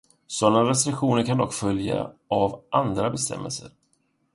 Sådana 0.35 0.63
restriktioner 0.69 1.23
kan 1.23 1.37
dock 1.39 1.53
följa 1.53 2.11
av 2.27 2.61
andra 2.71 3.09
bestämmelser. 3.09 3.71